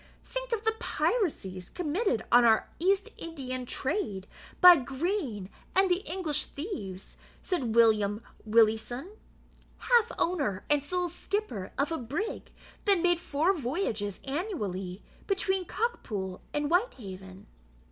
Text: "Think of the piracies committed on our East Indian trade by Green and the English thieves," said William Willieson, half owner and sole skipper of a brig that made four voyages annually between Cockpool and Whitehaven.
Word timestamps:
"Think 0.25 0.51
of 0.51 0.65
the 0.65 0.73
piracies 0.79 1.69
committed 1.69 2.23
on 2.31 2.43
our 2.43 2.67
East 2.79 3.09
Indian 3.17 3.67
trade 3.67 4.25
by 4.59 4.75
Green 4.77 5.47
and 5.75 5.91
the 5.91 6.01
English 6.11 6.45
thieves," 6.45 7.17
said 7.43 7.75
William 7.75 8.23
Willieson, 8.43 9.11
half 9.77 10.11
owner 10.17 10.65
and 10.71 10.81
sole 10.81 11.07
skipper 11.09 11.71
of 11.77 11.91
a 11.91 11.99
brig 11.99 12.51
that 12.85 12.99
made 12.99 13.19
four 13.19 13.53
voyages 13.53 14.19
annually 14.23 15.03
between 15.27 15.65
Cockpool 15.65 16.41
and 16.51 16.65
Whitehaven. 16.71 17.45